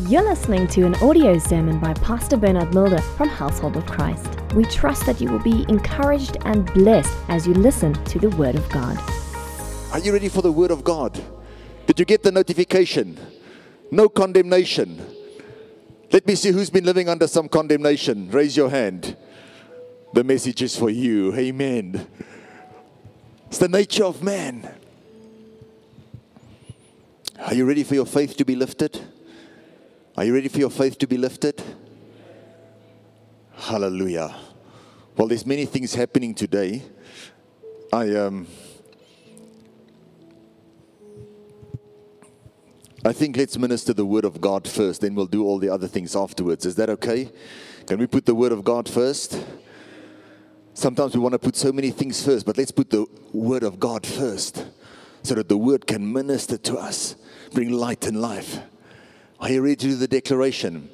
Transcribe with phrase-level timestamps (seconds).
[0.00, 4.28] You're listening to an audio sermon by Pastor Bernard Mulder from Household of Christ.
[4.52, 8.56] We trust that you will be encouraged and blessed as you listen to the Word
[8.56, 8.98] of God.
[9.94, 11.18] Are you ready for the word of God?
[11.86, 13.18] Did you get the notification?
[13.90, 15.00] No condemnation.
[16.12, 18.30] Let me see who's been living under some condemnation.
[18.30, 19.16] Raise your hand.
[20.12, 21.34] The message is for you.
[21.34, 22.06] Amen.
[23.46, 24.70] It's the nature of man.
[27.38, 29.00] Are you ready for your faith to be lifted?
[30.16, 31.62] Are you ready for your faith to be lifted?
[33.52, 34.34] Hallelujah.
[35.14, 36.82] Well, there's many things happening today.
[37.92, 38.46] I um
[43.04, 45.86] I think let's minister the word of God first, then we'll do all the other
[45.86, 46.64] things afterwards.
[46.64, 47.30] Is that okay?
[47.86, 49.38] Can we put the word of God first?
[50.72, 53.04] Sometimes we want to put so many things first, but let's put the
[53.34, 54.64] word of God first
[55.22, 57.16] so that the word can minister to us,
[57.52, 58.60] bring light and life.
[59.38, 60.88] Are you ready to do the declaration?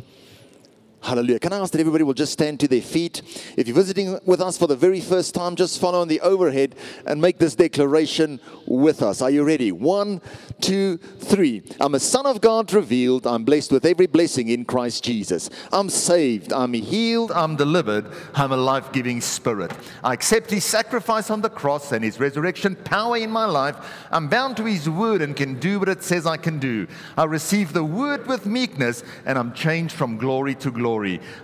[1.03, 1.41] Hallelujah.
[1.41, 3.23] Can I ask that everybody will just stand to their feet?
[3.57, 6.77] If you're visiting with us for the very first time, just follow on the overhead
[7.07, 9.21] and make this declaration with us.
[9.21, 9.73] Are you ready?
[9.73, 10.21] One,
[10.61, 11.65] two, three.
[11.81, 13.27] I'm a son of God revealed.
[13.27, 15.51] I'm blessed with every blessing in Christ Jesus.
[15.73, 16.53] I'm saved.
[16.53, 17.33] I'm healed.
[17.33, 18.07] I'm delivered.
[18.35, 19.73] I'm a life giving spirit.
[20.05, 23.75] I accept his sacrifice on the cross and his resurrection power in my life.
[24.13, 26.87] I'm bound to his word and can do what it says I can do.
[27.17, 30.92] I receive the word with meekness and I'm changed from glory to glory.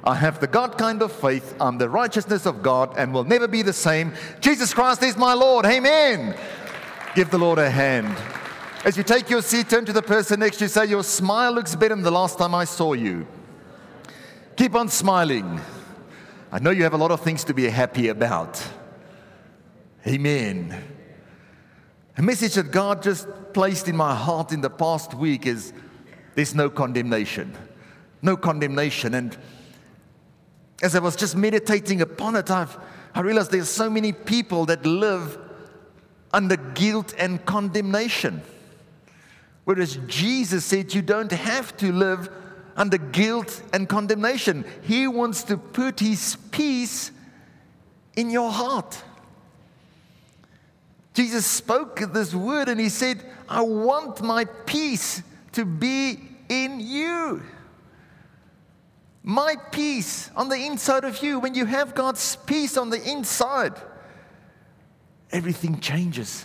[0.05, 1.55] I have the God kind of faith.
[1.61, 4.13] I'm the righteousness of God and will never be the same.
[4.41, 5.65] Jesus Christ is my Lord.
[5.67, 6.37] Amen.
[7.15, 8.17] Give the Lord a hand.
[8.85, 11.53] As you take your seat, turn to the person next to you, say, Your smile
[11.53, 13.27] looks better than the last time I saw you.
[14.57, 15.61] Keep on smiling.
[16.51, 18.63] I know you have a lot of things to be happy about.
[20.07, 20.83] Amen.
[22.17, 25.73] A message that God just placed in my heart in the past week is
[26.35, 27.53] there's no condemnation.
[28.23, 29.15] No condemnation.
[29.15, 29.37] And
[30.83, 32.77] as I was just meditating upon it, I've,
[33.15, 35.39] I realized there's so many people that live
[36.33, 38.43] under guilt and condemnation.
[39.65, 42.31] Whereas Jesus said you don't have to live
[42.77, 44.65] under guilt and condemnation.
[44.83, 47.11] He wants to put His peace
[48.17, 49.03] in your heart.
[51.13, 55.23] Jesus spoke this word and He said, I want my peace
[55.53, 57.43] to be in you.
[59.23, 63.75] My peace on the inside of you, when you have God's peace on the inside,
[65.31, 66.45] everything changes.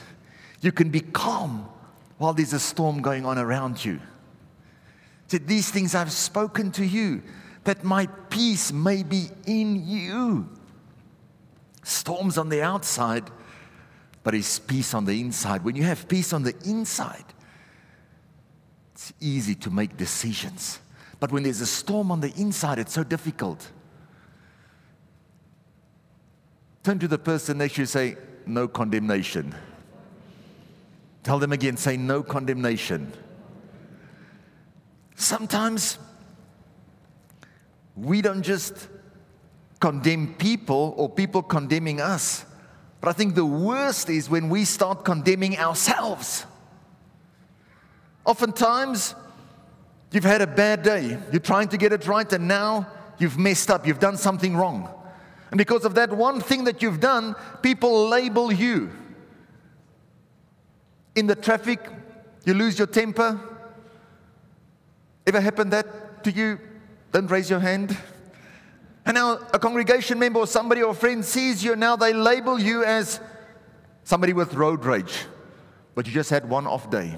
[0.61, 1.69] You can be calm
[2.17, 4.00] while there's a storm going on around you.
[5.28, 7.23] Said, These things I've spoken to you,
[7.63, 10.50] that my peace may be in you.
[11.84, 13.29] Storms on the outside,
[14.23, 15.63] but His peace on the inside.
[15.63, 17.25] When you have peace on the inside,
[18.94, 20.79] it's easy to make decisions.
[21.23, 23.72] But when there's a storm on the inside, it's so difficult.
[26.84, 29.56] Turn to the person next to you say, No condemnation.
[31.23, 33.13] Tell them again, say, No condemnation.
[35.16, 35.97] Sometimes
[37.95, 38.90] we don't just
[39.79, 42.44] condemn people or people condemning us,
[43.00, 46.45] but I think the worst is when we start condemning ourselves.
[48.25, 49.16] Oftentimes,
[50.13, 52.88] you've had a bad day, you're trying to get it right, and now
[53.18, 54.90] you've messed up, you've done something wrong.
[55.51, 58.91] And because of that one thing that you've done, people label you.
[61.16, 61.79] In the traffic,
[62.46, 63.40] you lose your temper.
[65.28, 66.59] Ever happened that to you?
[67.12, 67.96] Don't raise your hand.
[69.06, 72.59] And now a congregation member or somebody or friend sees you, and now they label
[72.59, 73.19] you as
[74.03, 75.25] somebody with road rage,
[75.96, 77.16] but you just had one off day.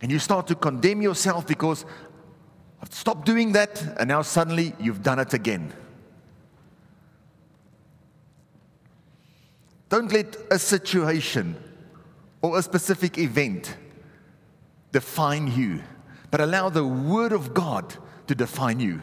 [0.00, 1.84] And you start to condemn yourself because
[2.82, 5.72] I've stopped doing that, and now suddenly you've done it again.
[9.90, 11.56] Don't let a situation
[12.40, 13.76] or a specific event
[14.92, 15.82] define you,
[16.30, 17.94] but allow the Word of God
[18.26, 19.00] to define you.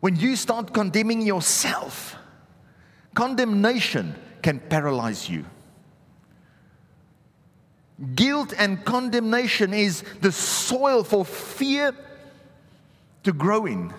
[0.00, 2.16] When you start condemning yourself,
[3.14, 5.46] condemnation can paralyze you.
[8.14, 11.94] Guilt and condemnation is the soil for fear
[13.22, 13.94] to grow in.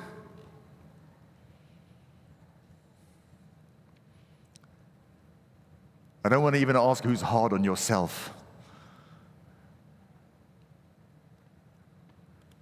[6.25, 8.33] I don't want to even ask who's hard on yourself.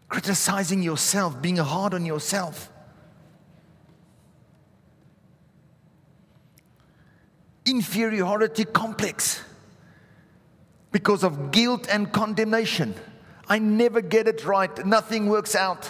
[0.09, 2.69] Criticizing yourself, being hard on yourself.
[7.65, 9.41] Inferiority complex
[10.93, 12.93] because of guilt and condemnation.
[13.49, 14.85] I never get it right.
[14.85, 15.89] Nothing works out.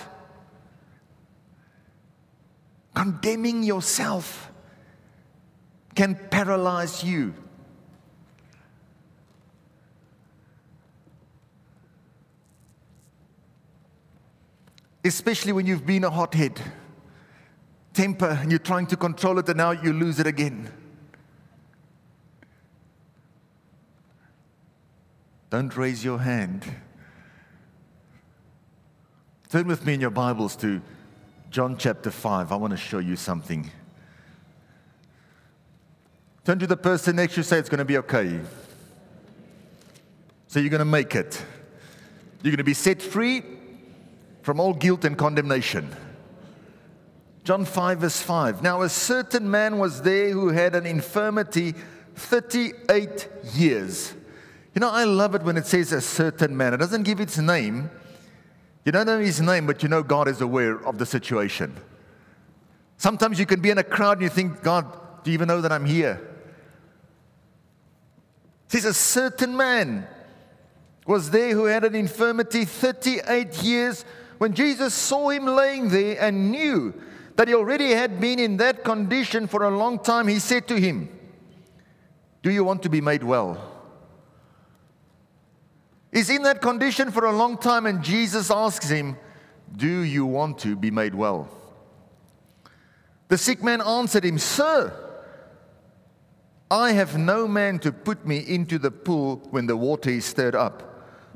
[2.95, 4.49] Condemning yourself
[5.93, 7.35] can paralyze you.
[15.03, 16.61] Especially when you've been a hothead,
[17.93, 20.71] temper, and you're trying to control it, and now you lose it again.
[25.53, 26.65] Don't raise your hand.
[29.51, 30.81] Turn with me in your Bibles to
[31.51, 32.51] John chapter 5.
[32.51, 33.69] I want to show you something.
[36.43, 38.39] Turn to the person next to you, say it's going to be okay.
[40.47, 41.39] So you're going to make it.
[42.41, 43.43] You're going to be set free
[44.41, 45.95] from all guilt and condemnation.
[47.43, 48.63] John 5, verse 5.
[48.63, 51.75] Now, a certain man was there who had an infirmity
[52.15, 54.15] 38 years.
[54.73, 56.73] You know, I love it when it says a certain man.
[56.73, 57.91] It doesn't give its name.
[58.85, 61.75] You don't know his name, but you know God is aware of the situation.
[62.97, 65.61] Sometimes you can be in a crowd and you think, God, do you even know
[65.61, 66.19] that I'm here?
[68.65, 70.07] It says a certain man
[71.05, 74.05] was there who had an infirmity 38 years.
[74.37, 76.93] When Jesus saw him laying there and knew
[77.35, 80.79] that he already had been in that condition for a long time, he said to
[80.79, 81.09] him,
[82.41, 83.72] Do you want to be made well?
[86.13, 89.17] Is in that condition for a long time, and Jesus asks him,
[89.75, 91.49] Do you want to be made well?
[93.29, 94.93] The sick man answered him, Sir,
[96.69, 100.53] I have no man to put me into the pool when the water is stirred
[100.53, 100.83] up.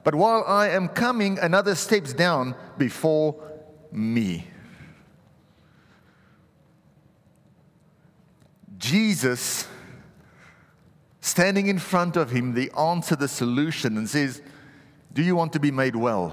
[0.03, 3.35] But while I am coming, another steps down before
[3.91, 4.47] me.
[8.77, 9.67] Jesus,
[11.19, 14.41] standing in front of him, the answer, the solution, and says,
[15.17, 16.31] do you want to be made well?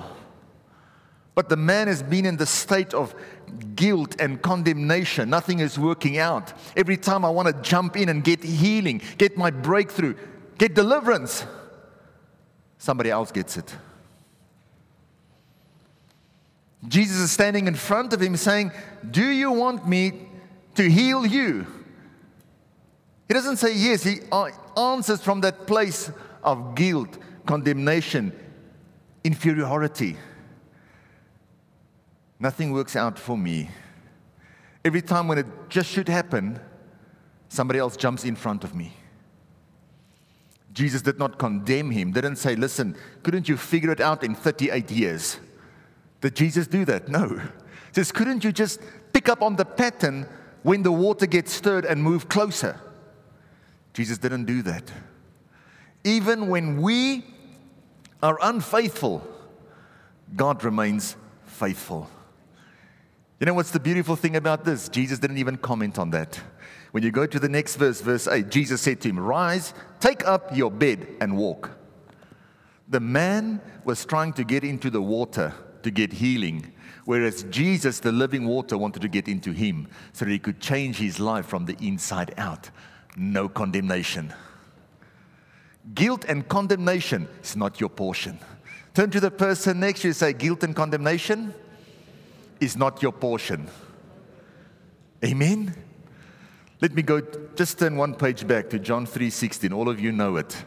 [1.35, 3.15] But the man has been in the state of
[3.75, 5.31] guilt and condemnation.
[5.31, 6.53] Nothing is working out.
[6.77, 10.15] Every time I want to jump in and get healing, get my breakthrough,
[10.59, 11.47] get deliverance,
[12.77, 13.75] somebody else gets it.
[16.87, 18.71] Jesus is standing in front of him saying,
[19.11, 20.29] Do you want me
[20.75, 21.67] to heal you?
[23.29, 27.17] He doesn't say yes, he uh, answers from that place of guilt,
[27.47, 28.39] condemnation,
[29.25, 30.17] inferiority.
[32.38, 33.71] Nothing works out for me.
[34.85, 36.61] Every time when it just should happen,
[37.49, 38.93] somebody else jumps in front of me.
[40.75, 44.91] Jesus did not condemn him, didn't say, Listen, couldn't you figure it out in 38
[44.91, 45.38] years?
[46.20, 47.09] Did Jesus do that?
[47.09, 47.29] No.
[47.29, 48.81] He says, Couldn't you just
[49.12, 50.27] pick up on the pattern
[50.62, 52.79] when the water gets stirred and move closer?
[53.94, 54.91] Jesus didn't do that.
[56.03, 57.25] Even when we
[58.25, 59.23] are unfaithful,
[60.35, 62.09] God remains faithful.
[63.38, 64.88] You know what's the beautiful thing about this?
[64.88, 66.41] Jesus didn't even comment on that.
[66.93, 70.26] When you go to the next verse, verse 8, Jesus said to him, Rise, take
[70.26, 71.71] up your bed and walk.
[72.88, 76.73] The man was trying to get into the water to get healing,
[77.05, 80.97] whereas Jesus, the living water, wanted to get into him so that he could change
[80.97, 82.70] his life from the inside out.
[83.19, 84.32] No condemnation.
[85.93, 88.39] Guilt and condemnation is not your portion.
[88.95, 91.53] Turn to the person next to you and say, Guilt and condemnation
[92.61, 93.69] is not your portion.
[95.25, 95.75] Amen.
[96.81, 97.20] Let me go
[97.56, 99.73] just turn one page back to John 3:16.
[99.73, 100.65] All of you know it.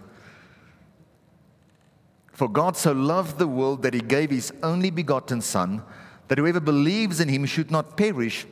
[2.32, 5.84] For God so loved the world that he gave his only begotten son
[6.28, 8.46] that whoever believes in him should not perish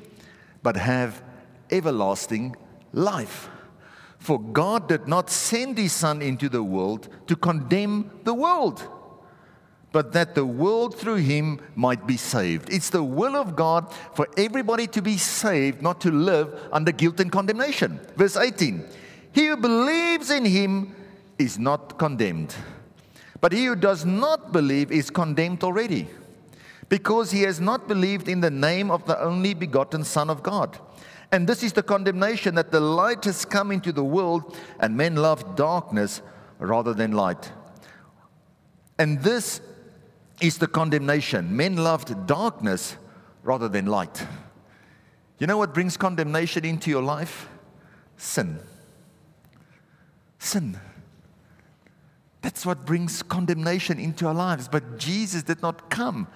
[0.63, 1.22] but have
[1.70, 2.56] everlasting
[2.94, 3.50] life.
[4.25, 8.82] For God did not send his Son into the world to condemn the world,
[9.91, 12.74] but that the world through him might be saved.
[12.74, 17.20] It's the will of God for everybody to be saved, not to live under guilt
[17.20, 18.00] and condemnation.
[18.15, 18.84] Verse 18
[19.32, 20.96] He who believes in him
[21.38, 22.55] is not condemned,
[23.41, 26.08] but he who does not believe is condemned already,
[26.89, 30.79] because he has not believed in the name of the only begotten Son of God.
[31.32, 35.15] And this is the condemnation that the light has come into the world, and men
[35.15, 36.22] love darkness
[36.60, 37.51] rather than light.
[38.98, 39.62] And this
[40.41, 41.55] is the condemnation.
[41.55, 42.96] Men loved darkness
[43.44, 44.25] rather than light.
[45.38, 47.50] You know what brings condemnation into your life?
[48.17, 48.60] Sin.
[50.39, 50.79] Sin.
[52.41, 54.67] That's what brings condemnation into our lives.
[54.67, 56.27] But Jesus did not come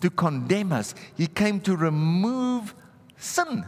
[0.00, 2.74] to condemn us, He came to remove
[3.16, 3.64] sin.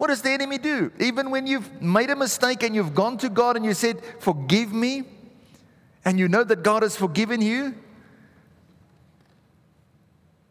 [0.00, 0.90] What does the enemy do?
[0.98, 4.72] Even when you've made a mistake and you've gone to God and you said, Forgive
[4.72, 5.04] me,
[6.06, 7.74] and you know that God has forgiven you,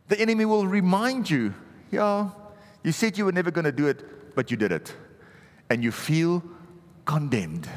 [0.09, 1.53] The enemy will remind you,
[1.91, 2.31] yeah,
[2.83, 4.93] you said you were never going to do it, but you did it.
[5.69, 6.43] And you feel
[7.05, 7.69] condemned.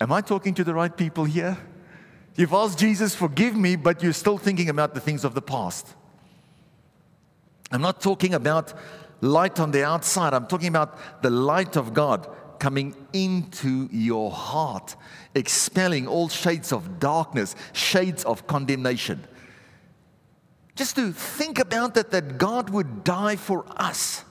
[0.00, 1.58] Am I talking to the right people here?
[2.34, 5.86] You've asked Jesus, forgive me, but you're still thinking about the things of the past.
[7.70, 8.72] I'm not talking about
[9.20, 14.94] light on the outside, I'm talking about the light of God coming into your heart,
[15.34, 19.24] expelling all shades of darkness, shades of condemnation.
[20.76, 24.24] Just to think about that, that God would die for us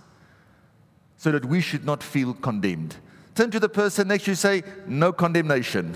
[1.18, 2.96] so that we should not feel condemned.
[3.36, 5.96] Turn to the person next to you, say, No condemnation.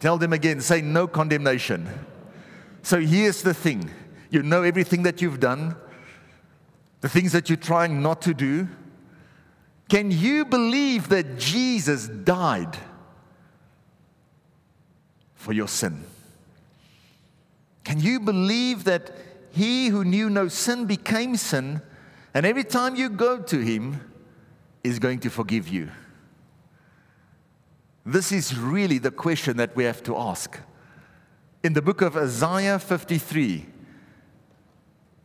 [0.00, 1.88] Tell them again, say, No condemnation.
[2.82, 3.90] So here's the thing
[4.30, 5.76] you know everything that you've done,
[7.02, 8.68] the things that you're trying not to do.
[9.88, 12.78] Can you believe that Jesus died
[15.34, 16.04] for your sin?
[17.84, 19.10] Can you believe that
[19.50, 21.82] he who knew no sin became sin,
[22.32, 24.00] and every time you go to him,
[24.82, 25.90] is going to forgive you?
[28.06, 30.58] This is really the question that we have to ask.
[31.62, 33.66] In the book of Isaiah 53,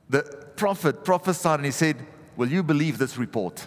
[0.09, 3.65] the prophet prophesied and he said, Will you believe this report?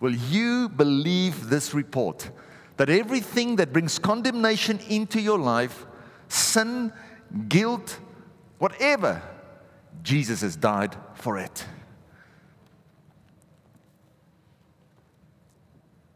[0.00, 2.30] Will you believe this report?
[2.76, 5.86] That everything that brings condemnation into your life,
[6.28, 6.92] sin,
[7.48, 7.98] guilt,
[8.58, 9.22] whatever,
[10.02, 11.64] Jesus has died for it.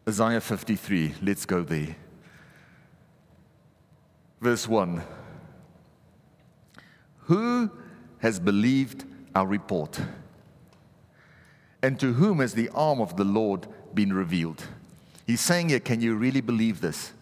[0.08, 1.96] Isaiah 53, let's go there.
[4.40, 5.02] Verse 1
[7.22, 7.70] Who
[8.18, 9.04] has believed
[9.36, 10.00] our report?
[11.82, 14.64] And to whom has the arm of the Lord been revealed?
[15.26, 17.12] He's saying here, Can you really believe this?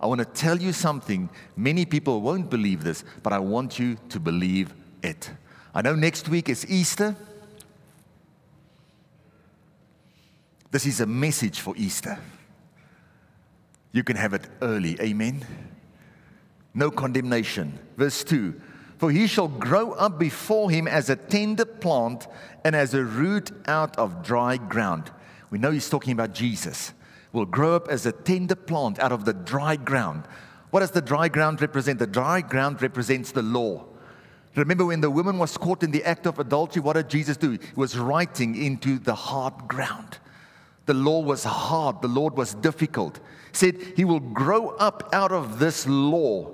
[0.00, 1.28] I want to tell you something.
[1.56, 5.30] Many people won't believe this, but I want you to believe it.
[5.74, 7.16] I know next week is Easter.
[10.70, 12.18] This is a message for Easter.
[13.92, 15.00] You can have it early.
[15.00, 15.44] Amen.
[16.74, 17.78] No condemnation.
[17.96, 18.60] Verse 2
[18.98, 22.26] For he shall grow up before him as a tender plant
[22.64, 25.10] and as a root out of dry ground.
[25.50, 26.92] We know he's talking about Jesus
[27.36, 30.24] will grow up as a tender plant out of the dry ground.
[30.70, 31.98] What does the dry ground represent?
[31.98, 33.84] The dry ground represents the law.
[34.54, 37.52] Remember when the woman was caught in the act of adultery, what did Jesus do?
[37.52, 40.18] He was writing into the hard ground.
[40.86, 43.20] The law was hard, the Lord was difficult.
[43.50, 46.50] He said he will grow up out of this law,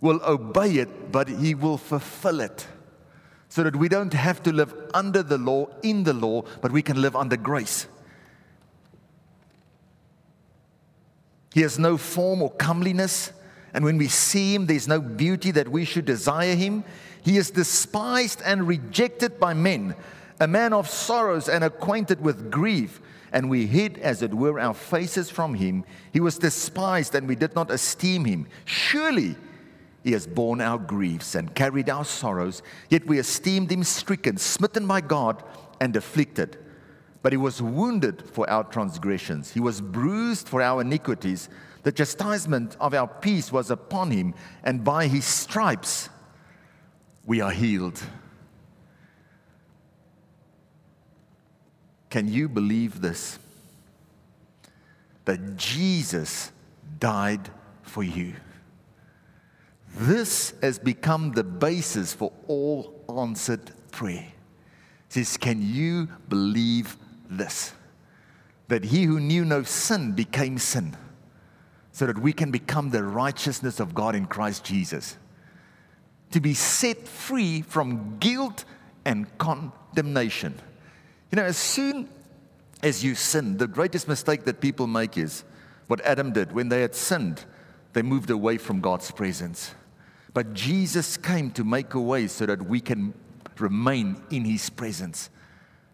[0.00, 2.66] will obey it, but he will fulfill it.
[3.48, 6.82] So that we don't have to live under the law, in the law, but we
[6.82, 7.86] can live under grace.
[11.54, 13.32] He has no form or comeliness.
[13.74, 16.84] And when we see him, there's no beauty that we should desire him.
[17.22, 19.94] He is despised and rejected by men,
[20.40, 23.00] a man of sorrows and acquainted with grief.
[23.32, 25.84] And we hid, as it were, our faces from him.
[26.12, 28.46] He was despised, and we did not esteem him.
[28.64, 29.36] Surely
[30.04, 34.86] he has borne our griefs and carried our sorrows, yet we esteemed him stricken, smitten
[34.86, 35.42] by God,
[35.80, 36.56] and afflicted.
[37.22, 41.48] But he was wounded for our transgressions, he was bruised for our iniquities.
[41.84, 46.08] The chastisement of our peace was upon him, and by his stripes
[47.24, 48.02] we are healed.
[52.10, 53.38] Can you believe this?
[55.24, 56.50] That Jesus
[56.98, 57.50] died
[57.82, 58.34] for you.
[59.98, 64.28] This has become the basis for all answered prayer.
[65.08, 66.96] It says, Can you believe
[67.28, 67.72] this
[68.68, 70.96] that he who knew no sin became sin,
[71.90, 75.16] so that we can become the righteousness of God in Christ Jesus.
[76.32, 78.64] To be set free from guilt
[79.04, 80.54] and condemnation.
[81.32, 82.08] You know, as soon
[82.82, 85.44] as you sin, the greatest mistake that people make is
[85.86, 86.52] what Adam did.
[86.52, 87.46] When they had sinned,
[87.94, 89.74] they moved away from God's presence.
[90.38, 93.12] But Jesus came to make a way so that we can
[93.58, 95.30] remain in his presence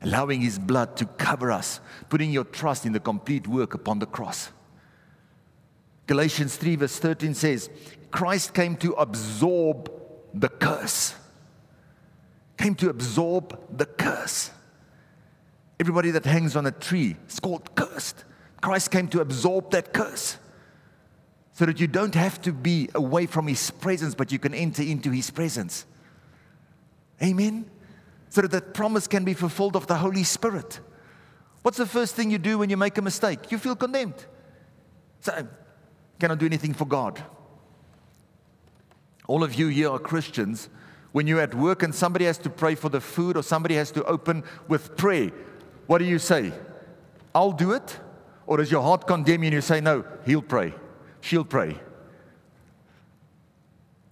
[0.03, 4.07] allowing his blood to cover us, putting your trust in the complete work upon the
[4.07, 4.51] cross.
[6.07, 7.71] Galatians 3, verse 13 says,
[8.11, 9.91] Christ came to absorb
[10.35, 11.15] the curse.
[12.59, 14.51] Came to absorb the curse.
[15.81, 18.27] Everybody that hangs on a tree is called cursed.
[18.61, 20.37] Christ came to absorb that curse
[21.55, 24.83] so that you don't have to be away from his presence, but you can enter
[24.83, 25.87] into his presence.
[27.23, 27.71] Amen
[28.35, 30.81] so that that promise can be fulfilled of the Holy Spirit.
[31.63, 33.53] What's the first thing you do when you make a mistake?
[33.53, 34.27] You feel condemned.
[35.21, 35.47] So,
[36.19, 37.23] cannot do anything for God.
[39.29, 40.69] All of you here are Christians.
[41.13, 43.93] When you're at work and somebody has to pray for the food or somebody has
[43.93, 45.31] to open with prayer,
[45.87, 46.53] what do you say?
[47.37, 48.01] I'll do it?
[48.49, 50.75] Or does your heart condemn you and you say, No, he'll pray,
[51.25, 51.77] she'll pray?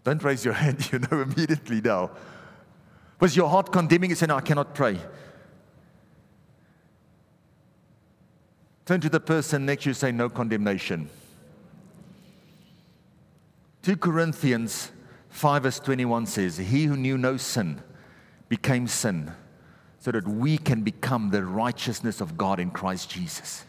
[0.05, 2.11] Don't raise your hand, you know immediately now.
[3.21, 4.17] Was your heart condemning you?
[4.17, 4.99] Say, No, I cannot pray.
[8.85, 11.09] Turn to the person next to you, say, No condemnation.
[13.83, 14.91] 2 Corinthians
[15.29, 17.81] 5 verse 21 says, He who knew no sin
[18.49, 19.33] became sin
[19.99, 23.65] so that we can become the righteousness of God in Christ Jesus.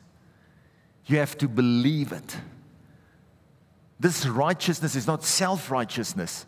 [1.06, 2.38] You have to believe it.
[4.00, 6.46] This righteousness is not self righteousness,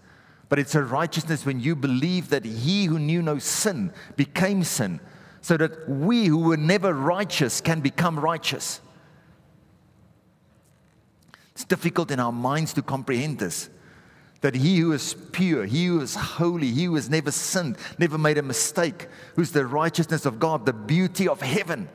[0.50, 5.00] but it's a righteousness when you believe that He who knew no sin became sin,
[5.42, 8.82] so that we who were never righteous can become righteous.
[11.56, 13.70] It's difficult in our minds to comprehend this.
[14.42, 18.18] That he who is pure, he who is holy, he who has never sinned, never
[18.18, 21.88] made a mistake, who's the righteousness of God, the beauty of heaven,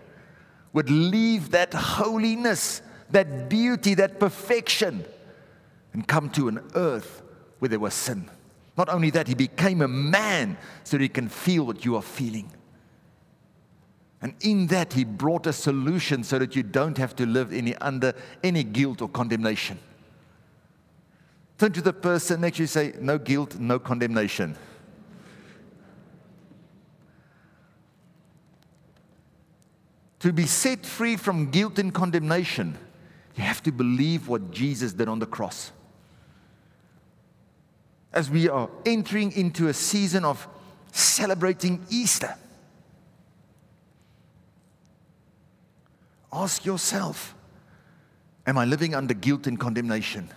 [0.73, 2.81] would leave that holiness,
[3.11, 5.05] that beauty, that perfection,
[5.93, 7.23] and come to an earth
[7.59, 8.31] where there was sin.
[8.77, 12.03] Not only that, he became a man so that he can feel what you are
[12.03, 12.51] feeling.
[14.23, 17.75] And in that, he brought a solution so that you don't have to live any,
[17.77, 19.79] under any guilt or condemnation.
[21.59, 24.57] Turn to the person next to you say, No guilt, no condemnation.
[30.21, 32.77] To be set free from guilt and condemnation,
[33.37, 35.73] you have to believe what Jesus did on the cross.
[38.13, 40.49] As we are entering into a season of
[40.93, 42.35] celebrating Easter,
[46.33, 47.35] ask yourself
[48.47, 50.29] Am I living under guilt and condemnation?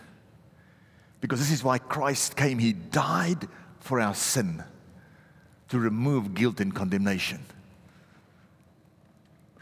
[1.20, 2.60] Because this is why Christ came.
[2.60, 3.48] He died
[3.80, 4.64] for our sin
[5.70, 7.40] to remove guilt and condemnation.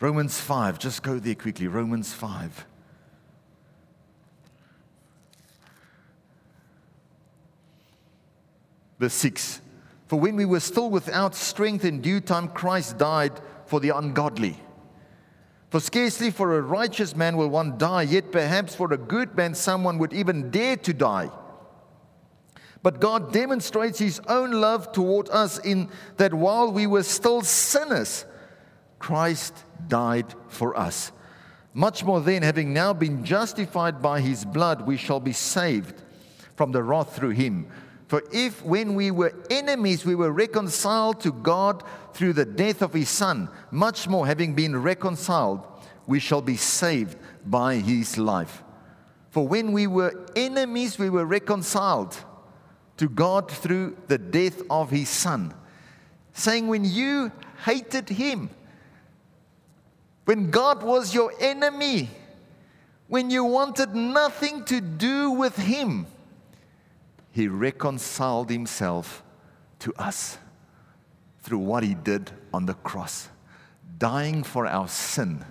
[0.01, 1.67] Romans 5, just go there quickly.
[1.67, 2.65] Romans 5.
[9.01, 9.61] Verse 6
[10.07, 13.33] For when we were still without strength in due time, Christ died
[13.65, 14.59] for the ungodly.
[15.71, 19.55] For scarcely for a righteous man will one die, yet perhaps for a good man
[19.55, 21.31] someone would even dare to die.
[22.83, 28.25] But God demonstrates his own love toward us in that while we were still sinners,
[28.99, 31.11] Christ died for us.
[31.73, 35.99] Much more then, having now been justified by his blood, we shall be saved
[36.55, 37.65] from the wrath through him.
[38.11, 41.81] For if when we were enemies, we were reconciled to God
[42.13, 45.65] through the death of his Son, much more, having been reconciled,
[46.07, 48.63] we shall be saved by his life.
[49.29, 52.17] For when we were enemies, we were reconciled
[52.97, 55.53] to God through the death of his son,
[56.33, 57.31] saying, When you
[57.63, 58.49] hated him,
[60.25, 62.09] when God was your enemy,
[63.07, 66.07] when you wanted nothing to do with him,
[67.31, 69.23] he reconciled himself
[69.79, 70.37] to us
[71.41, 73.29] through what he did on the cross,
[73.97, 75.45] dying for our sin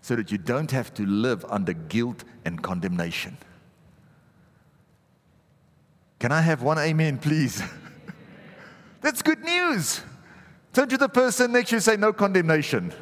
[0.00, 3.38] so that you don't have to live under guilt and condemnation.
[6.18, 7.62] Can I have one amen, please?
[9.00, 10.02] That's good news.
[10.72, 12.92] Turn to the person next to you say, No condemnation.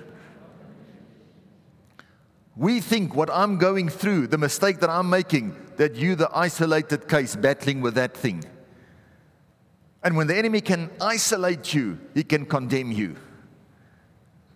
[2.55, 7.09] We think what I'm going through, the mistake that I'm making, that you, the isolated
[7.09, 8.45] case, battling with that thing.
[10.03, 13.17] And when the enemy can isolate you, he can condemn you.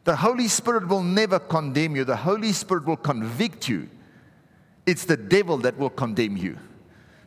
[0.05, 3.89] The Holy Spirit will never condemn you, the Holy Spirit will convict you.
[4.87, 6.59] It's the devil that will condemn you.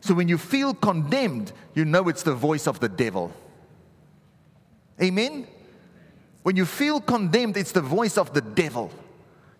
[0.00, 3.32] So when you feel condemned, you know it's the voice of the devil.
[5.02, 5.46] Amen?
[6.42, 8.90] When you feel condemned, it's the voice of the devil.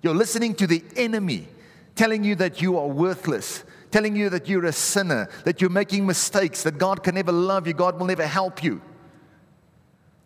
[0.03, 1.47] You're listening to the enemy
[1.95, 6.07] telling you that you are worthless, telling you that you're a sinner, that you're making
[6.07, 8.81] mistakes, that God can never love you, God will never help you.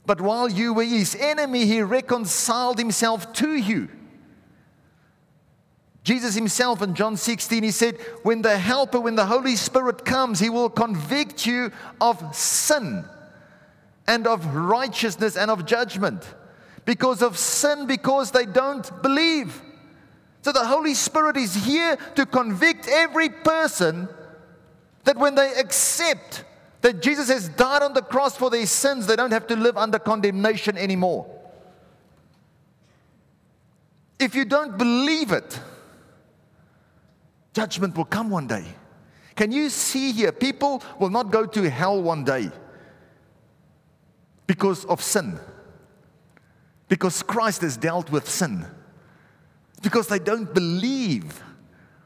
[0.06, 3.88] But while you were his enemy, he reconciled himself to you.
[6.02, 10.38] Jesus himself in John 16, he said, When the Helper, when the Holy Spirit comes,
[10.38, 13.06] he will convict you of sin
[14.06, 16.22] and of righteousness and of judgment.
[16.84, 19.62] Because of sin, because they don't believe.
[20.44, 24.08] So the Holy Spirit is here to convict every person
[25.04, 26.44] that when they accept
[26.82, 29.78] that Jesus has died on the cross for their sins, they don't have to live
[29.78, 31.26] under condemnation anymore.
[34.18, 35.58] If you don't believe it,
[37.54, 38.64] Judgment will come one day.
[39.36, 40.30] Can you see here?
[40.30, 42.50] People will not go to hell one day.
[44.46, 45.40] because of sin.
[46.88, 48.66] Because Christ has dealt with sin.
[49.84, 51.42] Because they don't believe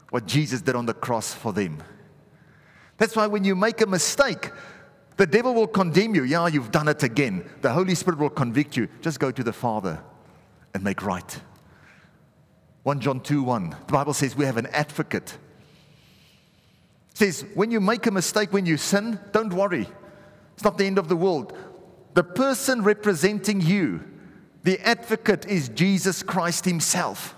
[0.09, 1.81] what Jesus did on the cross for them.
[2.97, 4.51] That's why when you make a mistake,
[5.15, 6.23] the devil will condemn you.
[6.23, 7.49] Yeah, you've done it again.
[7.61, 8.89] The Holy Spirit will convict you.
[9.01, 10.03] Just go to the Father
[10.73, 11.41] and make right.
[12.83, 13.69] 1 John 2 1.
[13.87, 15.37] The Bible says we have an advocate.
[17.11, 19.87] It says, when you make a mistake, when you sin, don't worry.
[20.53, 21.57] It's not the end of the world.
[22.13, 24.03] The person representing you,
[24.63, 27.35] the advocate, is Jesus Christ Himself.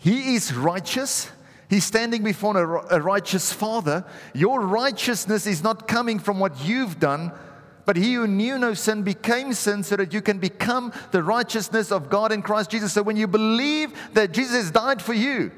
[0.00, 1.30] He is righteous.
[1.68, 4.04] He's standing before a, righteous Father.
[4.34, 7.32] Your righteousness is not coming from what you've done,
[7.84, 11.92] but he who knew no sin became sin so that you can become the righteousness
[11.92, 12.94] of God in Christ Jesus.
[12.94, 15.52] So when you believe that Jesus died for you,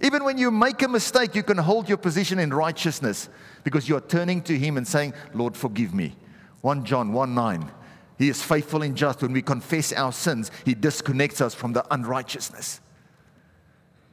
[0.00, 3.28] even when you make a mistake, you can hold your position in righteousness
[3.64, 6.14] because you are turning to him and saying, Lord, forgive me.
[6.60, 7.70] 1 John 1 9.
[8.16, 9.22] He is faithful and just.
[9.22, 12.80] When we confess our sins, he disconnects us from the unrighteousness.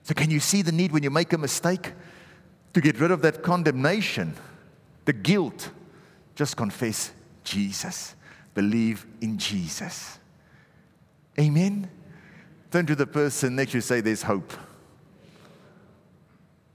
[0.04, 1.94] So, can you see the need when you make a mistake
[2.74, 4.36] to get rid of that condemnation,
[5.06, 5.70] the guilt?
[6.36, 7.12] Just confess
[7.44, 8.16] Jesus.
[8.54, 10.20] Believe in Jesus.
[11.40, 11.90] Amen.
[12.70, 14.54] Turn to the person next to you, say, There's hope.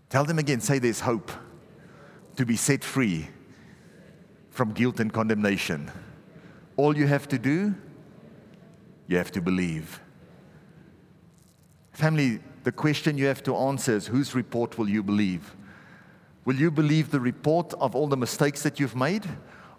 [0.08, 1.30] Tell them again, say, There's hope
[2.36, 3.28] to be set free
[4.50, 5.90] from guilt and condemnation.
[6.76, 7.74] All you have to do,
[9.06, 10.00] you have to believe.
[11.92, 15.54] Family, the question you have to answer is whose report will you believe?
[16.44, 19.26] Will you believe the report of all the mistakes that you've made?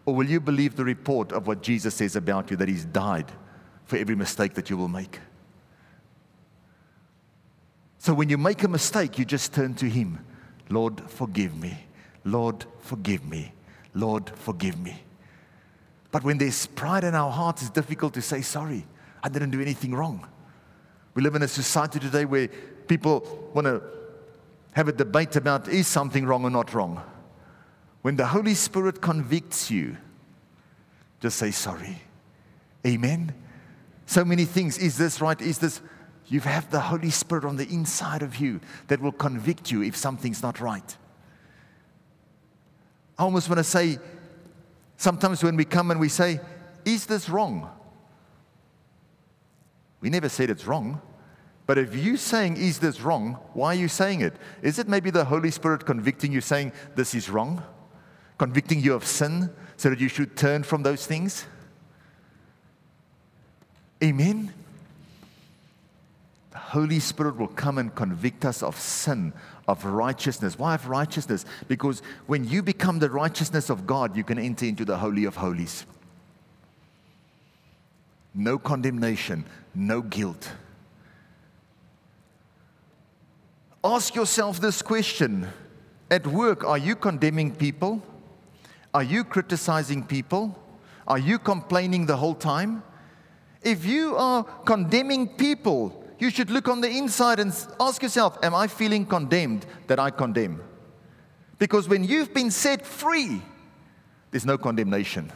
[0.06, 3.32] Or will you believe the report of what Jesus says about you, that He's died
[3.86, 5.20] for every mistake that you will make?
[7.98, 10.20] So when you make a mistake, you just turn to Him
[10.70, 11.86] Lord, forgive me.
[12.24, 13.54] Lord, forgive me.
[13.96, 15.02] Lord, forgive me.
[16.12, 18.86] But when there's pride in our hearts, it's difficult to say, Sorry,
[19.24, 20.28] I didn't do anything wrong.
[21.20, 22.48] We live in a society today where
[22.88, 23.82] people want to
[24.72, 27.04] have a debate about is something wrong or not wrong.
[28.04, 29.98] When the Holy Spirit convicts you,
[31.20, 32.02] just say sorry.
[32.88, 33.34] Amen.
[34.06, 34.78] So many things.
[34.78, 35.42] Is this right?
[35.42, 35.82] Is this?
[36.28, 39.98] You have the Holy Spirit on the inside of you that will convict you if
[39.98, 40.96] something's not right.
[43.18, 43.98] I almost want to say,
[44.96, 46.40] sometimes when we come and we say,
[46.86, 47.70] Is this wrong?
[50.00, 51.02] We never said it's wrong.
[51.70, 53.38] But if you're saying, is this wrong?
[53.54, 54.34] Why are you saying it?
[54.64, 57.62] Is it maybe the Holy Spirit convicting you, saying, this is wrong?
[58.40, 61.46] Convicting you of sin so that you should turn from those things?
[64.04, 64.52] Amen?
[66.50, 69.32] The Holy Spirit will come and convict us of sin,
[69.68, 70.58] of righteousness.
[70.58, 71.46] Why of righteousness?
[71.68, 75.36] Because when you become the righteousness of God, you can enter into the Holy of
[75.36, 75.86] Holies.
[78.34, 80.52] No condemnation, no guilt.
[83.84, 85.48] Ask yourself this question
[86.12, 88.02] At work, are you condemning people?
[88.94, 90.58] Are you criticizing people?
[91.08, 92.84] Are you complaining the whole time?
[93.62, 98.54] If you are condemning people, you should look on the inside and ask yourself Am
[98.54, 100.62] I feeling condemned that I condemn?
[101.58, 103.42] Because when you've been set free,
[104.32, 105.32] there's no condemnation.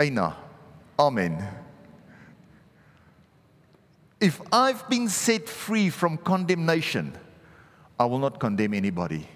[0.00, 0.36] Aina.
[0.98, 1.63] Amen.
[4.24, 7.12] If I've been set free from condemnation,
[8.00, 9.28] I will not condemn anybody.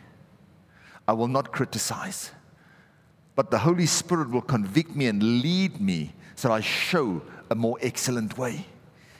[1.06, 2.30] I will not criticize.
[3.36, 7.20] But the Holy Spirit will convict me and lead me so I show
[7.50, 8.64] a more excellent way.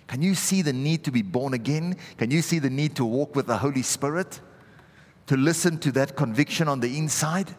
[0.07, 1.99] Can you see the need to be born again?
[2.17, 4.41] Can you see the need to walk with the Holy Spirit?
[5.27, 7.55] To listen to that conviction on the inside?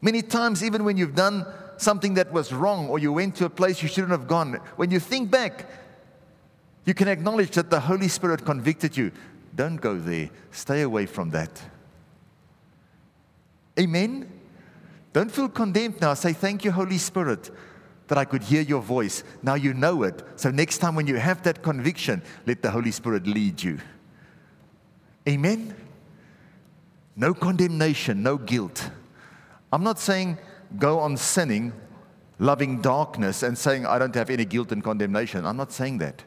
[0.00, 1.44] Many times, even when you've done
[1.78, 4.92] something that was wrong or you went to a place you shouldn't have gone, when
[4.92, 5.68] you think back,
[6.88, 9.12] you can acknowledge that the Holy Spirit convicted you.
[9.54, 10.30] Don't go there.
[10.52, 11.50] Stay away from that.
[13.78, 14.26] Amen?
[15.12, 16.14] Don't feel condemned now.
[16.14, 17.50] Say, Thank you, Holy Spirit,
[18.06, 19.22] that I could hear your voice.
[19.42, 20.22] Now you know it.
[20.36, 23.80] So next time when you have that conviction, let the Holy Spirit lead you.
[25.28, 25.74] Amen?
[27.16, 28.90] No condemnation, no guilt.
[29.70, 30.38] I'm not saying
[30.78, 31.74] go on sinning,
[32.38, 35.44] loving darkness, and saying, I don't have any guilt and condemnation.
[35.44, 36.24] I'm not saying that.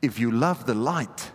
[0.00, 1.32] If you love the light,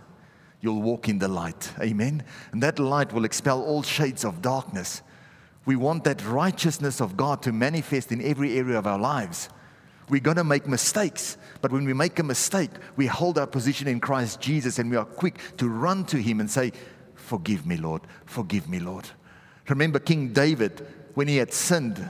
[0.61, 1.71] you'll walk in the light.
[1.79, 2.23] Amen.
[2.51, 5.01] And that light will expel all shades of darkness.
[5.65, 9.49] We want that righteousness of God to manifest in every area of our lives.
[10.09, 13.87] We're going to make mistakes, but when we make a mistake, we hold our position
[13.87, 16.73] in Christ Jesus and we are quick to run to Him and say,
[17.15, 18.01] Forgive me, Lord.
[18.25, 19.09] Forgive me, Lord.
[19.69, 22.09] Remember King David, when he had sinned,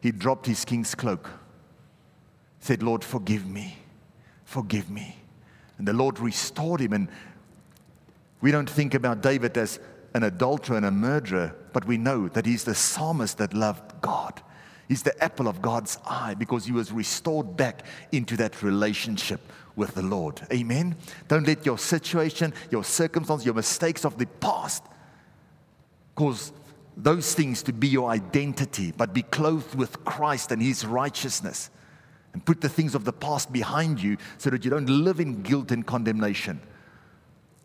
[0.00, 1.28] he dropped his king's cloak.
[2.60, 3.78] Said, Lord, forgive me.
[4.44, 5.16] Forgive me.
[5.78, 6.92] And the Lord restored him.
[6.92, 7.08] And
[8.40, 9.78] we don't think about David as
[10.14, 14.42] an adulterer and a murderer, but we know that he's the psalmist that loved God.
[14.88, 19.40] He's the apple of God's eye because he was restored back into that relationship
[19.74, 20.40] with the Lord.
[20.52, 20.96] Amen.
[21.28, 24.84] Don't let your situation, your circumstance, your mistakes of the past
[26.14, 26.52] cause
[26.96, 31.68] those things to be your identity, but be clothed with Christ and his righteousness.
[32.36, 35.40] And put the things of the past behind you so that you don't live in
[35.40, 36.60] guilt and condemnation,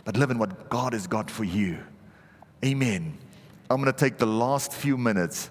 [0.06, 1.78] but live in what God has got for you.
[2.64, 3.18] Amen.
[3.70, 5.50] I'm going to take the last few minutes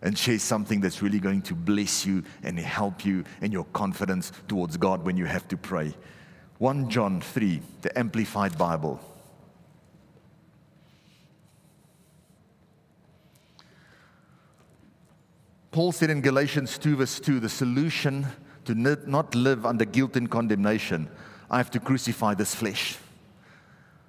[0.00, 4.32] and share something that's really going to bless you and help you in your confidence
[4.48, 5.92] towards God when you have to pray.
[6.56, 8.98] 1 John 3, the Amplified Bible.
[15.70, 18.26] Paul said in Galatians 2, verse 2, the solution
[18.64, 21.08] to not live under guilt and condemnation,
[21.50, 22.92] I have to crucify this flesh.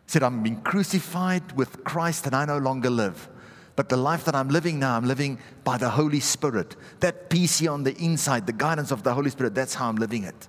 [0.06, 3.30] He said, I'm being crucified with Christ and I no longer live.
[3.76, 6.76] But the life that I'm living now, I'm living by the Holy Spirit.
[7.02, 9.98] That peace here on the inside, the guidance of the Holy Spirit, that's how I'm
[9.98, 10.48] living it.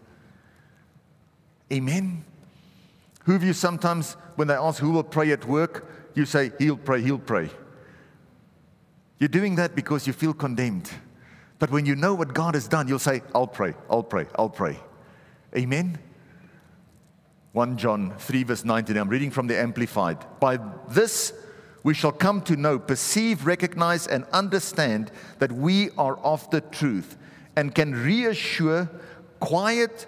[1.72, 2.24] Amen.
[3.24, 6.76] Who of you sometimes, when they ask who will pray at work, you say, He'll
[6.76, 7.50] pray, he'll pray.
[9.18, 10.90] You're doing that because you feel condemned.
[11.58, 14.50] But when you know what God has done, you'll say, I'll pray, I'll pray, I'll
[14.50, 14.78] pray.
[15.56, 15.98] Amen.
[17.52, 18.96] 1 John 3, verse 19.
[18.96, 20.18] I'm reading from the Amplified.
[20.38, 21.32] By this,
[21.82, 27.16] we shall come to know, perceive, recognize, and understand that we are of the truth
[27.56, 28.90] and can reassure,
[29.40, 30.06] quiet,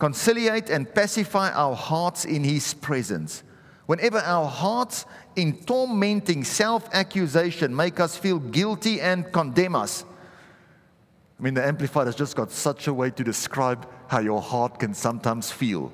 [0.00, 3.44] conciliate, and pacify our hearts in His presence.
[3.86, 10.04] Whenever our hearts, in tormenting self accusation, make us feel guilty and condemn us.
[11.40, 14.78] I mean, the Amplified has just got such a way to describe how your heart
[14.78, 15.90] can sometimes feel.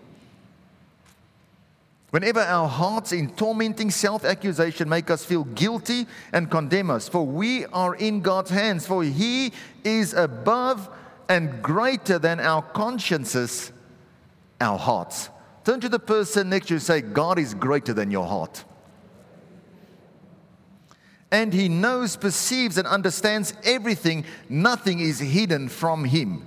[2.11, 7.24] Whenever our hearts in tormenting self accusation make us feel guilty and condemn us, for
[7.24, 9.52] we are in God's hands, for He
[9.85, 10.88] is above
[11.28, 13.70] and greater than our consciences,
[14.61, 15.30] our hearts.
[15.64, 18.64] Turn to the person next to you and say, God is greater than your heart.
[21.31, 24.25] And He knows, perceives, and understands everything.
[24.49, 26.47] Nothing is hidden from Him.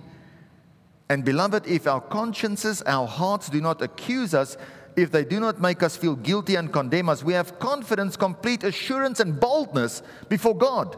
[1.10, 4.58] And beloved, if our consciences, our hearts do not accuse us,
[4.96, 8.64] if they do not make us feel guilty and condemn us, we have confidence, complete
[8.64, 10.98] assurance, and boldness before God.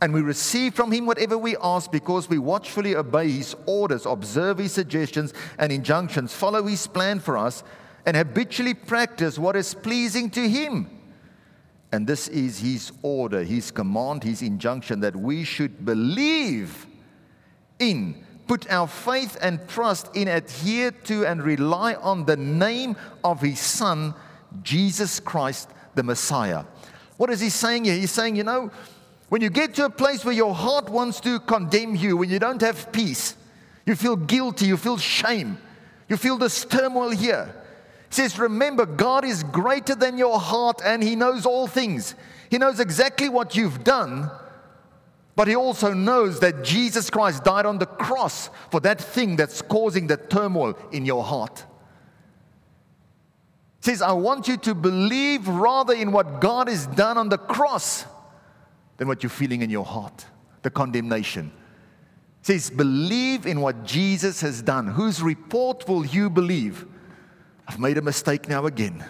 [0.00, 4.58] And we receive from Him whatever we ask because we watchfully obey His orders, observe
[4.58, 7.62] His suggestions and injunctions, follow His plan for us,
[8.04, 10.90] and habitually practice what is pleasing to Him.
[11.94, 16.88] And this is His order, His command, His injunction that we should believe
[17.78, 23.40] in put our faith and trust in, adhere to, and rely on the name of
[23.40, 24.12] His Son,
[24.64, 26.64] Jesus Christ, the Messiah.
[27.16, 27.94] What is He saying here?
[27.94, 28.72] He's saying, you know,
[29.28, 32.40] when you get to a place where your heart wants to condemn you, when you
[32.40, 33.36] don't have peace,
[33.86, 35.58] you feel guilty, you feel shame,
[36.08, 37.54] you feel this turmoil here.
[38.14, 42.14] Says, Remember, God is greater than your heart and He knows all things.
[42.50, 44.30] He knows exactly what you've done
[45.36, 49.62] but he also knows that Jesus Christ died on the cross for that thing that's
[49.62, 51.64] causing the turmoil in your heart.
[53.82, 57.38] He says, I want you to believe rather in what God has done on the
[57.38, 58.06] cross
[58.96, 60.24] than what you're feeling in your heart,
[60.62, 61.50] the condemnation.
[62.46, 64.86] He says, believe in what Jesus has done.
[64.86, 66.86] Whose report will you believe?
[67.66, 69.04] I've made a mistake now again.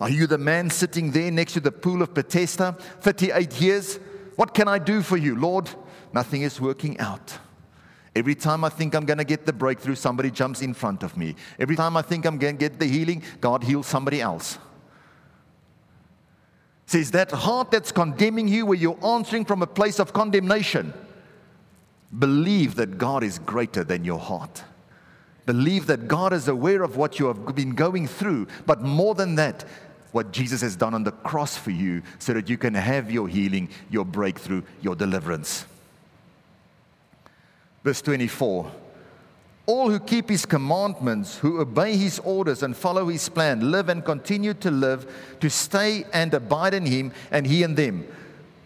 [0.00, 3.98] Are you the man sitting there next to the pool of Bethesda, 38 years?
[4.36, 5.34] What can I do for you?
[5.34, 5.68] Lord,
[6.12, 7.38] nothing is working out.
[8.14, 11.16] Every time I think I'm going to get the breakthrough, somebody jumps in front of
[11.16, 11.34] me.
[11.58, 14.58] Every time I think I'm going to get the healing, God heals somebody else.
[16.86, 20.94] Says that heart that's condemning you, where you're answering from a place of condemnation,
[22.18, 24.64] believe that God is greater than your heart.
[25.48, 29.36] Believe that God is aware of what you have been going through, but more than
[29.36, 29.64] that,
[30.12, 33.26] what Jesus has done on the cross for you so that you can have your
[33.26, 35.64] healing, your breakthrough, your deliverance.
[37.82, 38.70] Verse 24
[39.64, 44.04] All who keep his commandments, who obey his orders and follow his plan, live and
[44.04, 48.06] continue to live, to stay and abide in him, and he in them.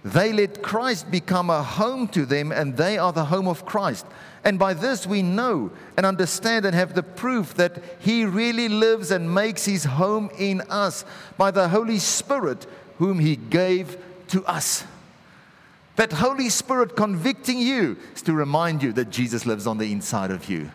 [0.04, 4.04] They let Christ become a home to them, and they are the home of Christ.
[4.44, 9.12] And by this we know and understand and have the proof that He really lives
[9.12, 11.04] and makes His home in us
[11.38, 12.66] by the Holy Spirit,
[12.98, 13.96] whom He gave
[14.28, 14.84] to us.
[15.94, 20.32] That Holy Spirit convicting you is to remind you that Jesus lives on the inside
[20.32, 20.70] of you.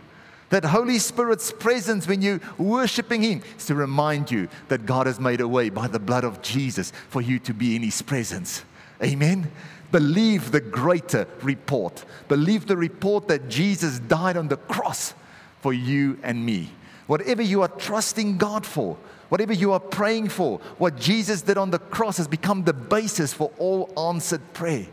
[0.51, 5.19] That Holy Spirit's presence when you're worshiping Him is to remind you that God has
[5.19, 8.63] made a way by the blood of Jesus for you to be in His presence.
[9.03, 9.51] Amen.
[9.91, 12.03] Believe the greater report.
[12.27, 15.13] Believe the report that Jesus died on the cross
[15.61, 16.71] for you and me.
[17.07, 18.97] Whatever you are trusting God for,
[19.29, 23.33] whatever you are praying for, what Jesus did on the cross has become the basis
[23.33, 24.87] for all answered prayer.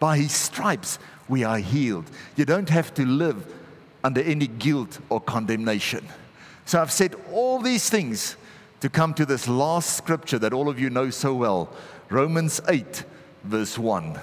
[0.00, 2.10] By His stripes, we are healed.
[2.34, 3.46] You don't have to live
[4.02, 6.06] under any guilt or condemnation.
[6.64, 8.36] So I've said all these things
[8.80, 11.72] to come to this last scripture that all of you know so well
[12.08, 13.04] Romans 8,
[13.44, 14.18] verse 1.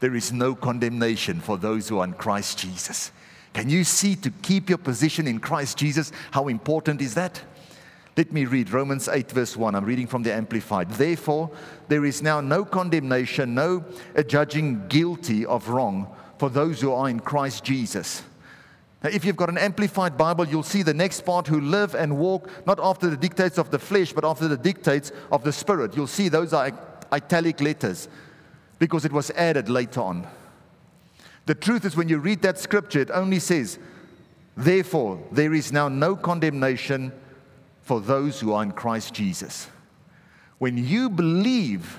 [0.00, 3.10] There is no condemnation for those who are in Christ Jesus.
[3.54, 6.12] Can you see to keep your position in Christ Jesus?
[6.30, 7.40] How important is that?
[8.16, 9.74] Let me read Romans 8, verse 1.
[9.74, 10.90] I'm reading from the Amplified.
[10.90, 11.50] Therefore,
[11.88, 13.84] there is now no condemnation, no
[14.26, 18.22] judging guilty of wrong for those who are in Christ Jesus.
[19.02, 22.18] Now, if you've got an amplified Bible, you'll see the next part who live and
[22.18, 25.94] walk not after the dictates of the flesh, but after the dictates of the Spirit.
[25.96, 26.72] You'll see those are
[27.12, 28.08] italic letters
[28.78, 30.26] because it was added later on.
[31.46, 33.78] The truth is, when you read that scripture, it only says,
[34.56, 37.12] Therefore, there is now no condemnation
[37.82, 39.68] for those who are in Christ Jesus.
[40.58, 41.98] When you believe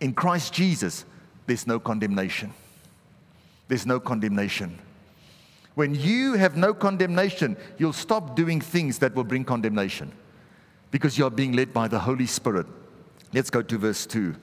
[0.00, 1.04] in Christ Jesus,
[1.46, 2.52] there's no condemnation.
[3.68, 4.78] There's no condemnation.
[5.74, 10.12] When you have no condemnation, you'll stop doing things that will bring condemnation
[10.90, 12.66] because you're being led by the Holy Spirit.
[13.32, 14.34] Let's go to verse 2.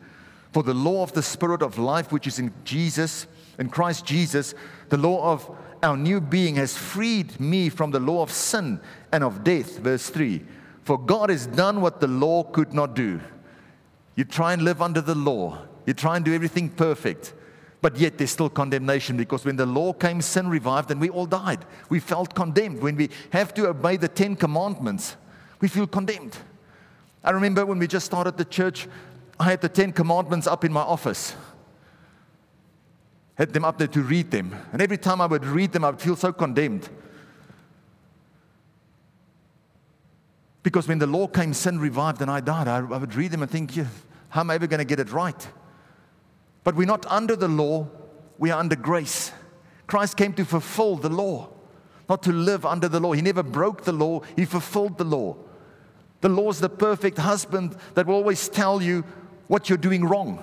[0.51, 4.55] For the law of the Spirit of life, which is in Jesus, in Christ Jesus,
[4.89, 5.49] the law of
[5.83, 8.79] our new being has freed me from the law of sin
[9.11, 9.79] and of death.
[9.79, 10.43] Verse 3
[10.83, 13.19] For God has done what the law could not do.
[14.15, 17.33] You try and live under the law, you try and do everything perfect.
[17.81, 21.25] But yet there's still condemnation because when the law came, sin revived and we all
[21.25, 21.63] died.
[21.87, 22.81] We felt condemned.
[22.81, 25.15] When we have to obey the Ten Commandments,
[25.61, 26.37] we feel condemned.
[27.23, 28.87] I remember when we just started the church,
[29.39, 31.35] I had the Ten Commandments up in my office.
[33.35, 34.53] Had them up there to read them.
[34.73, 36.89] And every time I would read them, I would feel so condemned.
[40.61, 43.41] Because when the law came, sin revived and I died, I, I would read them
[43.41, 43.85] and think, yeah,
[44.27, 45.47] how am I ever going to get it right?
[46.65, 47.87] But we're not under the law,
[48.37, 49.31] we are under grace.
[49.87, 51.49] Christ came to fulfill the law,
[52.09, 53.13] not to live under the law.
[53.13, 55.37] He never broke the law, He fulfilled the law.
[56.21, 59.05] The law is the perfect husband that will always tell you
[59.49, 60.41] what you're doing wrong.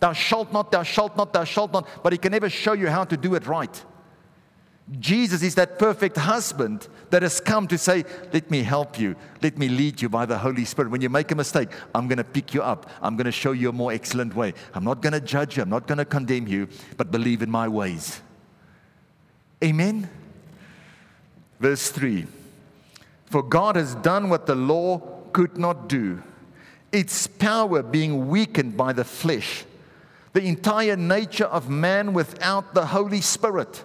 [0.00, 2.88] Thou shalt not, thou shalt not, thou shalt not, but He can never show you
[2.88, 3.84] how to do it right.
[5.00, 9.16] Jesus is that perfect husband that has come to say, Let me help you.
[9.42, 10.90] Let me lead you by the Holy Spirit.
[10.90, 12.88] When you make a mistake, I'm going to pick you up.
[13.00, 14.52] I'm going to show you a more excellent way.
[14.74, 15.62] I'm not going to judge you.
[15.62, 18.20] I'm not going to condemn you, but believe in my ways.
[19.62, 20.08] Amen.
[21.60, 22.26] Verse 3
[23.26, 25.00] For God has done what the law
[25.32, 26.22] could not do,
[26.94, 29.64] its power being weakened by the flesh,
[30.32, 33.84] the entire nature of man without the Holy Spirit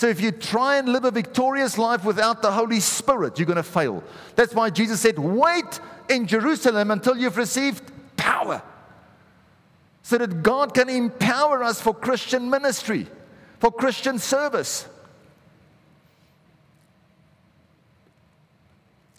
[0.00, 3.56] so if you try and live a victorious life without the Holy Spirit, you're going
[3.56, 4.02] to fail.
[4.34, 7.82] That's why Jesus said, Wait in Jerusalem until you've received
[8.16, 8.62] power.
[10.02, 13.08] So that God can empower us for Christian ministry,
[13.58, 14.88] for Christian service.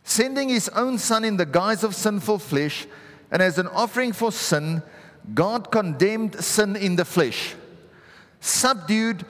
[0.04, 2.88] Sending his own son in the guise of sinful flesh,
[3.32, 4.84] and as an offering for sin,
[5.34, 7.56] God condemned sin in the flesh,
[8.40, 9.26] subdued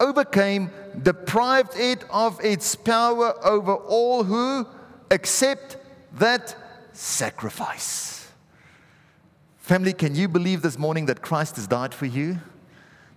[0.00, 0.70] overcame,
[1.02, 4.66] deprived it of its power over all who
[5.10, 5.76] accept
[6.14, 6.56] that
[6.92, 8.28] sacrifice.
[9.58, 12.38] Family, can you believe this morning that Christ has died for you?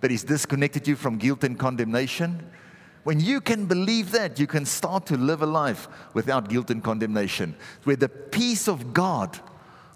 [0.02, 2.52] That He's disconnected you from guilt and condemnation?
[3.04, 6.84] When you can believe that, you can start to live a life without guilt and
[6.84, 9.40] condemnation, where the peace of God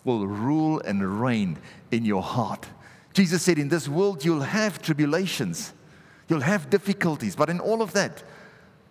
[0.04, 1.58] will rule and reign
[1.92, 2.68] in your heart.
[3.14, 5.74] Jesus said, In this world you'll have tribulations.
[6.28, 8.24] You'll have difficulties, but in all of that,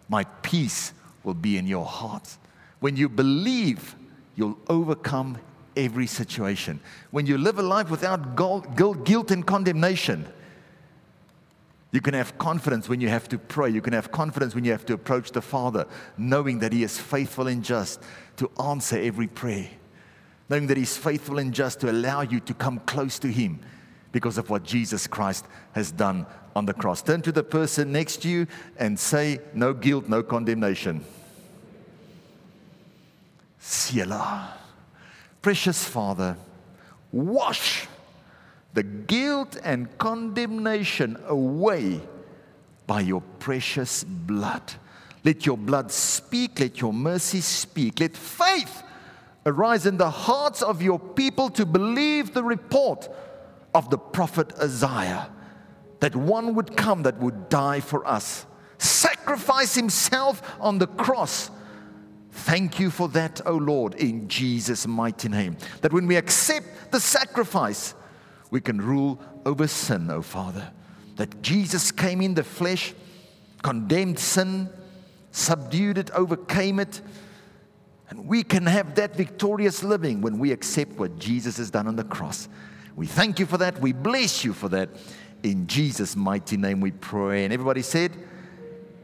[0.09, 0.93] my peace
[1.25, 2.37] will be in your heart.
[2.81, 3.97] When you believe,
[4.37, 5.39] you'll overcome
[5.77, 6.81] every situation.
[7.11, 10.27] When you live a life without guilt and condemnation,
[11.93, 13.71] you can have confidence when you have to pray.
[13.71, 15.87] You can have confidence when you have to approach the Father,
[16.17, 18.03] knowing that He is faithful and just
[18.37, 19.69] to answer every prayer,
[20.51, 23.61] knowing that He's faithful and just to allow you to come close to Him
[24.11, 26.27] because of what Jesus Christ has done
[26.57, 27.01] on the cross.
[27.01, 31.05] Turn to the person next to you and say, No guilt, no condemnation.
[33.61, 34.59] Selah.
[35.41, 36.37] Precious Father,
[37.13, 37.87] wash
[38.75, 42.01] the guilt and condemnation away
[42.89, 44.63] by your precious blood.
[45.23, 48.83] Let your blood speak, let your mercy speak, let faith
[49.47, 53.09] arise in the hearts of your people to believe the report
[53.75, 55.31] of the prophet Isaiah
[56.01, 58.47] that one would come that would die for us,
[58.79, 61.51] sacrifice himself on the cross.
[62.33, 65.57] Thank you for that, O Lord, in Jesus' mighty name.
[65.83, 67.95] That when we accept the sacrifice,
[68.51, 70.71] we can rule over sin, O Father.
[71.17, 72.95] That Jesus came in the flesh,
[73.63, 74.71] condemned sin,
[75.33, 77.03] subdued it, overcame it.
[78.11, 81.97] And we can have that victorious living when we accept what Jesus has done on
[81.97, 82.49] the cross.
[82.97, 83.81] We thank you for that.
[83.81, 84.91] We bless you for that.
[85.43, 87.45] In Jesus' mighty name we pray.
[87.45, 88.13] And everybody said,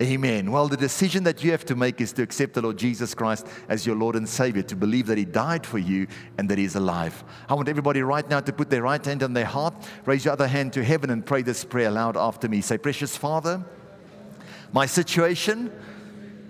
[0.03, 0.53] Amen.
[0.53, 3.47] Well, the decision that you have to make is to accept the Lord Jesus Christ
[3.71, 6.65] as your Lord and Savior, to believe that He died for you and that He
[6.65, 7.25] is alive.
[7.49, 10.33] I want everybody right now to put their right hand on their heart, raise your
[10.33, 12.61] other hand to heaven, and pray this prayer aloud after me.
[12.61, 13.65] Say, Precious Father,
[14.71, 15.73] my situation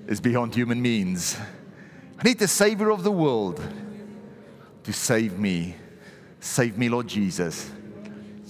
[0.08, 1.38] is beyond human means.
[2.18, 3.62] I need the Savior of the world
[4.84, 5.76] to save me.
[6.40, 7.70] Save me, Lord Jesus.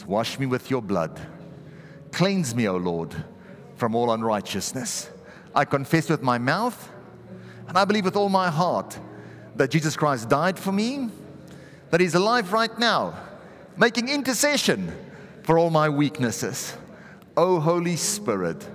[0.06, 1.20] Wash me with your blood.
[2.12, 3.14] Cleanse me, O Lord,
[3.74, 5.10] from all unrighteousness.
[5.54, 6.90] I confess with my mouth
[7.66, 8.98] and I believe with all my heart
[9.56, 11.08] that Jesus Christ died for me,
[11.90, 13.18] that He's alive right now,
[13.76, 14.92] making intercession
[15.42, 16.76] for all my weaknesses.
[17.36, 18.66] O Holy Spirit,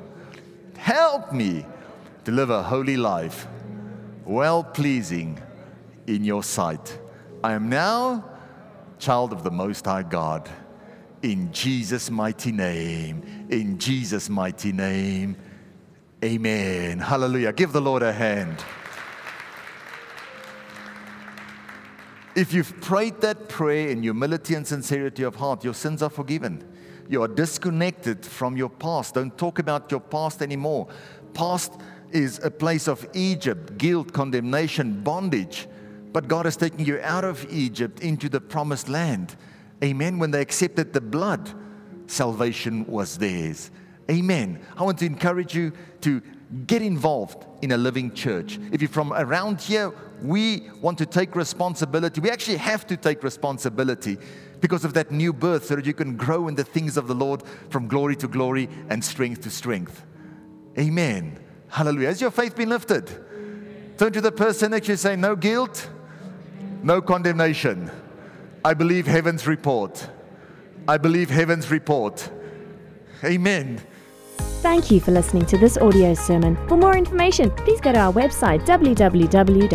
[0.77, 1.65] help me
[2.25, 3.47] to live a holy life,
[4.25, 5.41] well pleasing
[6.07, 6.99] in your sight.
[7.43, 8.25] I am now
[8.99, 10.49] child of the Most High God.
[11.21, 13.47] In Jesus' mighty name.
[13.49, 15.35] In Jesus' mighty name.
[16.23, 16.99] Amen.
[16.99, 17.51] Hallelujah.
[17.53, 18.63] Give the Lord a hand.
[22.35, 26.65] If you've prayed that prayer in humility and sincerity of heart, your sins are forgiven.
[27.09, 29.15] You are disconnected from your past.
[29.15, 30.87] Don't talk about your past anymore.
[31.33, 31.73] Past
[32.13, 35.67] is a place of Egypt, guilt, condemnation, bondage.
[36.13, 39.35] But God is taking you out of Egypt into the promised land.
[39.83, 40.19] Amen.
[40.19, 41.53] When they accepted the blood,
[42.07, 43.71] salvation was theirs.
[44.09, 44.59] Amen.
[44.75, 46.21] I want to encourage you to
[46.67, 48.59] get involved in a living church.
[48.71, 52.19] If you're from around here, we want to take responsibility.
[52.19, 54.17] We actually have to take responsibility
[54.59, 57.15] because of that new birth so that you can grow in the things of the
[57.15, 60.05] Lord from glory to glory and strength to strength.
[60.77, 61.40] Amen.
[61.71, 62.09] Hallelujah.
[62.09, 63.09] Has your faith been lifted?
[63.97, 65.89] Turn to the person next to you say, No guilt,
[66.83, 67.89] no condemnation.
[68.63, 70.07] I believe heaven's report.
[70.87, 72.29] I believe heaven's report.
[73.23, 73.81] Amen.
[74.61, 76.55] Thank you for listening to this audio sermon.
[76.67, 79.65] For more information, please go to our website www.hoc.org.za.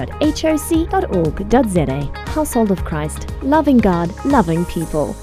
[2.31, 5.17] Household of Christ, loving God, loving people.